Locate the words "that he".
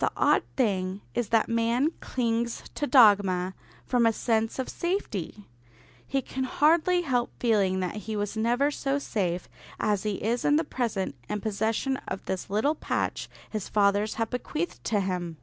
7.80-8.16